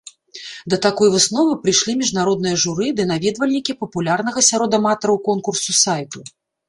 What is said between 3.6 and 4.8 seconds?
папулярнага сярод